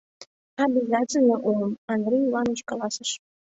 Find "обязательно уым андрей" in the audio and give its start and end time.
0.65-2.23